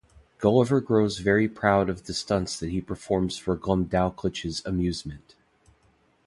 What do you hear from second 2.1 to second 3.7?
stunts that he performs for